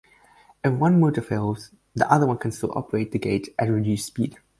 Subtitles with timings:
[0.63, 4.39] If one motor fails, the other can still operate the gate at reduced speed.